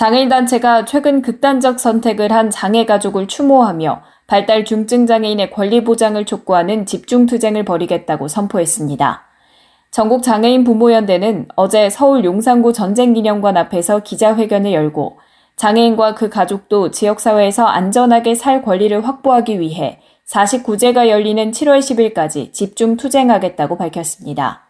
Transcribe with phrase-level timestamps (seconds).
[0.00, 7.66] 장애인단체가 최근 극단적 선택을 한 장애 가족을 추모하며 발달 중증 장애인의 권리 보장을 촉구하는 집중투쟁을
[7.66, 9.26] 벌이겠다고 선포했습니다.
[9.90, 15.18] 전국 장애인 부모연대는 어제 서울 용산구 전쟁기념관 앞에서 기자회견을 열고
[15.56, 23.76] 장애인과 그 가족도 지역사회에서 안전하게 살 권리를 확보하기 위해 49제가 열리는 7월 10일까지 집중 투쟁하겠다고
[23.76, 24.69] 밝혔습니다.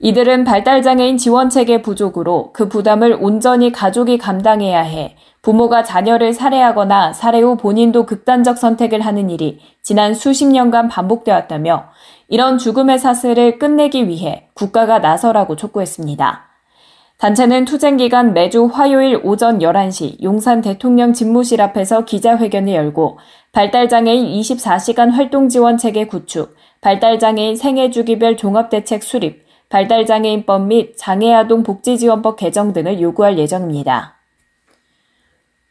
[0.00, 7.56] 이들은 발달장애인 지원체계 부족으로 그 부담을 온전히 가족이 감당해야 해 부모가 자녀를 살해하거나 살해 후
[7.56, 11.90] 본인도 극단적 선택을 하는 일이 지난 수십 년간 반복되었다며
[12.28, 16.48] 이런 죽음의 사슬을 끝내기 위해 국가가 나서라고 촉구했습니다.
[17.18, 23.18] 단체는 투쟁 기간 매주 화요일 오전 11시 용산 대통령 집무실 앞에서 기자회견을 열고
[23.52, 29.43] 발달장애인 24시간 활동 지원 체계 구축, 발달장애인 생애 주기별 종합대책 수립,
[29.74, 34.14] 발달장애인법 및 장애아동 복지지원법 개정 등을 요구할 예정입니다.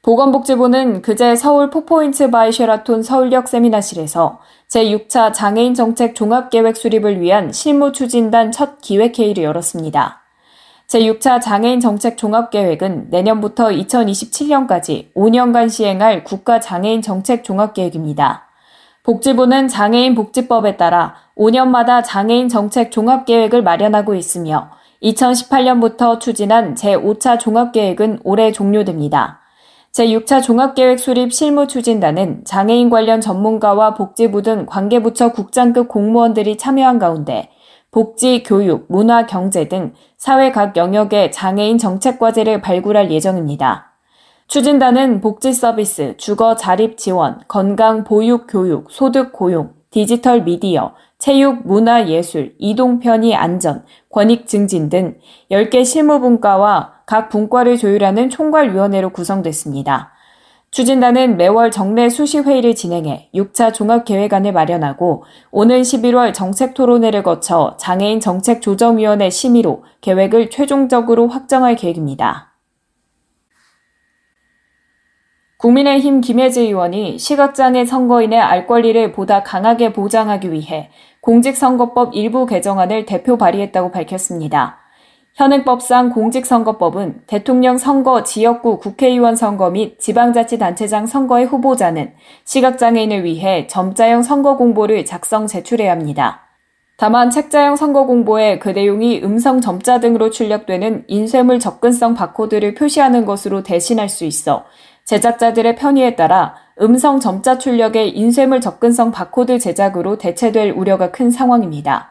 [0.02, 7.54] 보건복지부는 그제 서울 Four Points by Sheraton 서울역 세미나실에서 제6차 장애인 정책 종합계획 수립을 위한
[7.54, 10.22] 실무 추진단 첫 기획회의를 열었습니다.
[10.88, 18.50] 제6차 장애인 정책 종합계획은 내년부터 2027년까지 5년간 시행할 국가 장애인 정책 종합계획입니다.
[19.04, 24.70] 복지부는 장애인 복지법에 따라 5년마다 장애인 정책 종합계획을 마련하고 있으며
[25.04, 29.42] 2018년부터 추진한 제5차 종합계획은 올해 종료됩니다.
[29.92, 37.50] 제6차 종합계획 수립 실무 추진단은 장애인 관련 전문가와 복지부 등 관계부처 국장급 공무원들이 참여한 가운데
[37.92, 43.93] 복지, 교육, 문화, 경제 등 사회 각 영역의 장애인 정책 과제를 발굴할 예정입니다.
[44.54, 52.08] 추진단은 복지 서비스, 주거 자립 지원, 건강 보육 교육, 소득 고용, 디지털 미디어, 체육, 문화,
[52.08, 55.18] 예술, 이동 편의 안전, 권익 증진 등
[55.50, 60.12] 10개 실무 분과와 각 분과를 조율하는 총괄위원회로 구성됐습니다.
[60.70, 68.20] 추진단은 매월 정례 수시 회의를 진행해 6차 종합계획안을 마련하고 오는 11월 정책 토론회를 거쳐 장애인
[68.20, 72.53] 정책조정위원회 심의로 계획을 최종적으로 확정할 계획입니다.
[75.64, 80.90] 국민의힘 김혜지 의원이 시각장애 선거인의 알 권리를 보다 강하게 보장하기 위해
[81.22, 84.80] 공직선거법 일부 개정안을 대표 발의했다고 밝혔습니다.
[85.36, 92.12] 현행법상 공직선거법은 대통령 선거, 지역구 국회의원 선거 및 지방자치단체장 선거의 후보자는
[92.44, 96.42] 시각장애인을 위해 점자형 선거 공보를 작성 제출해야 합니다.
[96.98, 103.64] 다만 책자형 선거 공보에 그 내용이 음성 점자 등으로 출력되는 인쇄물 접근성 바코드를 표시하는 것으로
[103.64, 104.66] 대신할 수 있어
[105.06, 112.10] 제작자들의 편의에 따라 음성 점자 출력의 인쇄물 접근성 바코드 제작으로 대체될 우려가 큰 상황입니다.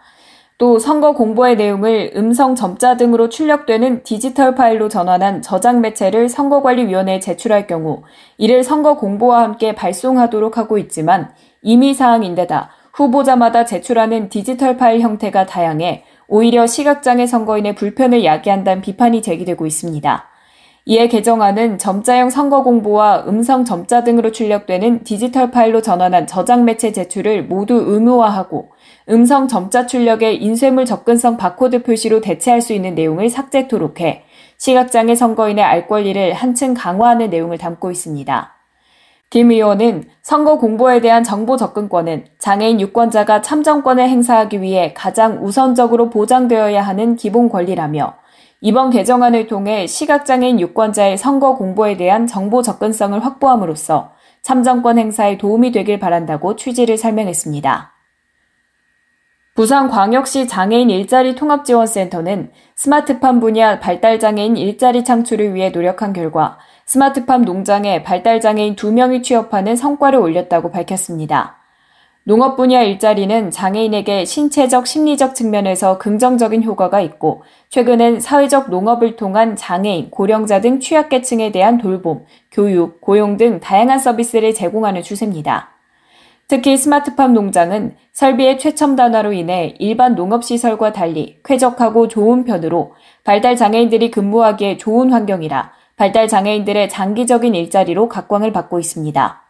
[0.58, 7.66] 또 선거 공보의 내용을 음성 점자 등으로 출력되는 디지털 파일로 전환한 저장 매체를 선거관리위원회에 제출할
[7.66, 8.02] 경우
[8.36, 11.32] 이를 선거 공보와 함께 발송하도록 하고 있지만
[11.62, 19.66] 임의 사항인데다 후보자마다 제출하는 디지털 파일 형태가 다양해 오히려 시각장애 선거인의 불편을 야기한다는 비판이 제기되고
[19.66, 20.31] 있습니다.
[20.84, 27.44] 이에 개정안은 점자형 선거 공보와 음성 점자 등으로 출력되는 디지털 파일로 전환한 저장 매체 제출을
[27.44, 28.70] 모두 의무화하고
[29.08, 34.24] 음성 점자 출력의 인쇄물 접근성 바코드 표시로 대체할 수 있는 내용을 삭제토록 해
[34.58, 38.52] 시각장애 선거인의 알 권리를 한층 강화하는 내용을 담고 있습니다.
[39.30, 46.82] 김 의원은 선거 공보에 대한 정보 접근권은 장애인 유권자가 참정권을 행사하기 위해 가장 우선적으로 보장되어야
[46.82, 48.21] 하는 기본 권리라며
[48.64, 54.12] 이번 개정안을 통해 시각장애인 유권자의 선거 공보에 대한 정보 접근성을 확보함으로써
[54.42, 57.92] 참정권 행사에 도움이 되길 바란다고 취지를 설명했습니다.
[59.56, 68.76] 부산광역시 장애인 일자리 통합지원센터는 스마트팜 분야 발달장애인 일자리 창출을 위해 노력한 결과 스마트팜 농장에 발달장애인
[68.76, 71.61] 2명이 취업하는 성과를 올렸다고 밝혔습니다.
[72.24, 80.10] 농업 분야 일자리는 장애인에게 신체적, 심리적 측면에서 긍정적인 효과가 있고, 최근엔 사회적 농업을 통한 장애인,
[80.10, 85.70] 고령자 등 취약계층에 대한 돌봄, 교육, 고용 등 다양한 서비스를 제공하는 추세입니다.
[86.46, 92.92] 특히 스마트팜 농장은 설비의 최첨단화로 인해 일반 농업시설과 달리 쾌적하고 좋은 편으로
[93.24, 99.42] 발달 장애인들이 근무하기에 좋은 환경이라 발달 장애인들의 장기적인 일자리로 각광을 받고 있습니다.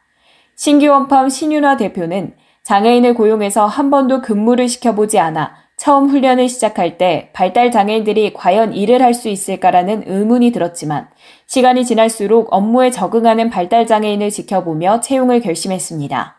[0.55, 7.31] 신규 원팜 신윤화 대표는 장애인을 고용해서 한 번도 근무를 시켜보지 않아 처음 훈련을 시작할 때
[7.32, 11.09] 발달 장애인들이 과연 일을 할 수 있을까라는 의문이 들었지만
[11.47, 16.37] 시간이 지날수록 업무에 적응하는 발달 장애인을 지켜보며 채용을 결심했습니다.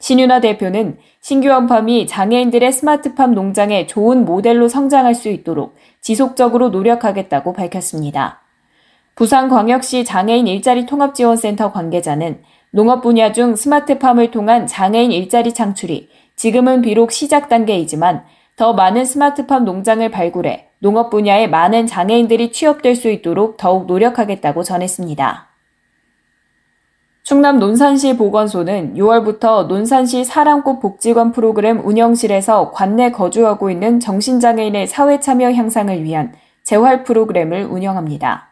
[0.00, 8.40] 신윤아 대표는 신규 원팜이 장애인들의 스마트팜 농장의 좋은 모델로 성장할 수 있도록 지속적으로 노력하겠다고 밝혔습니다.
[9.16, 17.12] 부산광역시 장애인 일자리 통합지원센터 관계자는 농업 분야 중 스마트팜을 통한 장애인 일자리 창출이 지금은 비록
[17.12, 18.24] 시작 단계이지만
[18.56, 25.48] 더 많은 스마트팜 농장을 발굴해 농업 분야에 많은 장애인들이 취업될 수 있도록 더욱 노력하겠다고 전했습니다.
[27.22, 35.52] 충남 논산시 보건소는 6월부터 논산시 사랑꽃 복지관 프로그램 운영실에서 관내 거주하고 있는 정신장애인의 사회 참여
[35.52, 36.32] 향상을 위한
[36.64, 38.47] 재활 프로그램을 운영합니다.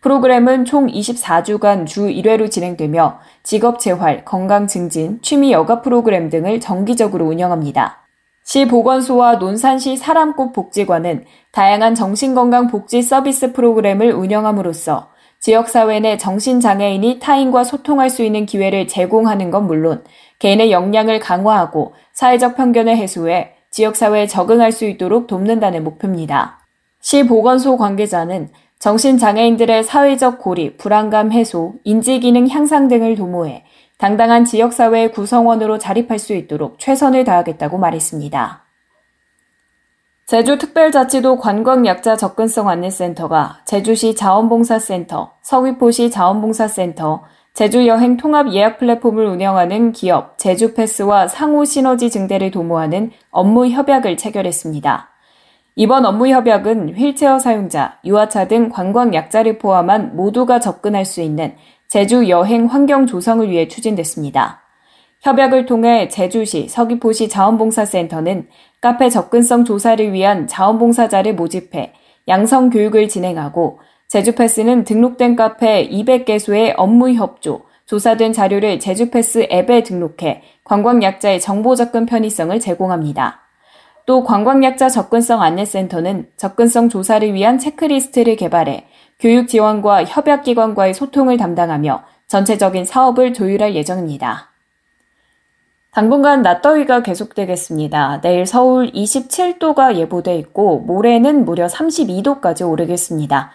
[0.00, 7.26] 프로그램은 총 24주간 주 1회로 진행되며 직업 재활, 건강 증진, 취미 여가 프로그램 등을 정기적으로
[7.26, 8.06] 운영합니다.
[8.44, 15.10] 시 보건소와 논산시 사람꽃 복지관은 다양한 정신건강 복지 서비스 프로그램을 운영함으로써
[15.40, 20.04] 지역사회 내 정신장애인이 타인과 소통할 수 있는 기회를 제공하는 건 물론
[20.38, 26.60] 개인의 역량을 강화하고 사회적 편견을 해소해 지역사회에 적응할 수 있도록 돕는다는 목표입니다.
[27.00, 33.64] 시 보건소 관계자는 정신장애인들의 사회적 고립, 불안감 해소, 인지기능 향상 등을 도모해
[33.98, 38.64] 당당한 지역사회의 구성원으로 자립할 수 있도록 최선을 다하겠다고 말했습니다.
[40.26, 47.22] 제주특별자치도 관광약자 접근성 안내센터가 제주시 자원봉사센터, 서귀포시 자원봉사센터,
[47.54, 55.15] 제주여행 통합 예약 플랫폼을 운영하는 기업 제주패스와 상호 시너지 증대를 도모하는 업무 협약을 체결했습니다.
[55.78, 61.54] 이번 업무 협약은 휠체어 사용자, 유아차 등 관광 약자를 포함한 모두가 접근할 수 있는
[61.86, 64.62] 제주 여행 환경 조성을 위해 추진됐습니다.
[65.20, 68.48] 협약을 통해 제주시 서귀포시 자원봉사센터는
[68.80, 71.92] 카페 접근성 조사를 위한 자원봉사자를 모집해
[72.26, 73.78] 양성 교육을 진행하고
[74.08, 82.06] 제주패스는 등록된 카페 200개소의 업무 협조, 조사된 자료를 제주패스 앱에 등록해 관광 약자의 정보 접근
[82.06, 83.45] 편의성을 제공합니다.
[84.06, 88.86] 또 관광약자 접근성 안내센터는 접근성 조사를 위한 체크리스트를 개발해
[89.18, 94.50] 교육 지원과 협약기관과의 소통을 담당하며 전체적인 사업을 조율할 예정입니다.
[95.90, 98.20] 당분간 낮더위가 계속되겠습니다.
[98.20, 103.50] 내일 서울 27도가 예보돼 있고 모레는 무려 32도까지 오르겠습니다.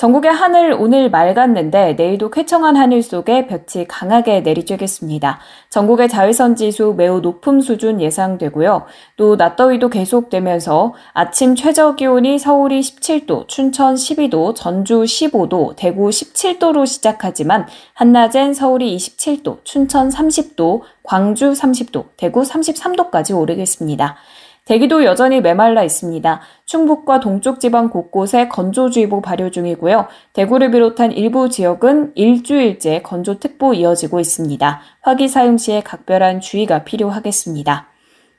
[0.00, 5.36] 전국의 하늘 오늘 맑았는데 내일도 쾌청한 하늘 속에 볕이 강하게 내리쬐겠습니다.
[5.68, 8.86] 전국의 자외선 지수 매우 높은 수준 예상되고요.
[9.18, 17.66] 또 낮더위도 계속되면서 아침 최저 기온이 서울이 17도, 춘천 12도, 전주 15도, 대구 17도로 시작하지만
[17.92, 24.16] 한낮엔 서울이 27도, 춘천 30도, 광주 30도, 대구 33도까지 오르겠습니다.
[24.64, 26.40] 대기도 여전히 메말라 있습니다.
[26.64, 30.06] 충북과 동쪽 지방 곳곳에 건조주의보 발효 중이고요.
[30.32, 34.80] 대구를 비롯한 일부 지역은 일주일째 건조특보 이어지고 있습니다.
[35.02, 37.88] 화기 사용 시에 각별한 주의가 필요하겠습니다.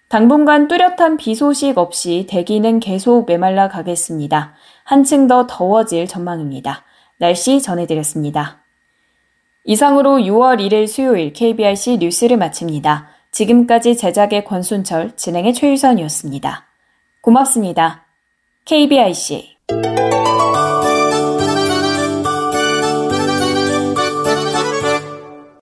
[0.09, 4.53] 당분간 뚜렷한 비 소식 없이 대기는 계속 메말라 가겠습니다.
[4.83, 6.83] 한층 더 더워질 전망입니다.
[7.17, 8.61] 날씨 전해드렸습니다.
[9.63, 13.09] 이상으로 6월 1일 수요일 KBRC 뉴스를 마칩니다.
[13.31, 16.65] 지금까지 제작의 권순철, 진행의 최유선이었습니다.
[17.21, 18.05] 고맙습니다.
[18.65, 19.57] KBIC